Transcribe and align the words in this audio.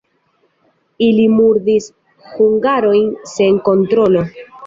Ili 1.07 1.25
murdis 1.33 1.89
hungarojn 2.37 3.13
sen 3.35 3.63
kontrolo. 3.71 4.27